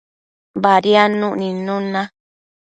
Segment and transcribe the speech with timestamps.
[0.61, 2.01] Badiadnuc nidnun na